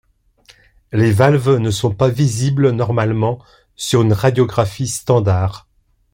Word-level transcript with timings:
Les 0.93 1.11
valves 1.11 1.57
ne 1.59 1.69
sont 1.69 1.93
pas 1.93 2.09
visibles 2.09 2.71
normalement 2.71 3.37
sur 3.75 4.01
une 4.01 4.13
radiographie 4.13 4.87
standard. 4.87 5.67